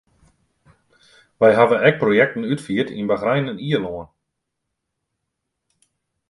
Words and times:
Wy 1.39 1.51
hawwe 1.57 1.77
ek 1.89 1.99
projekten 2.03 2.47
útfierd 2.53 2.89
yn 2.99 3.09
Bachrein 3.11 3.51
en 3.53 3.63
Ierlân. 3.67 4.09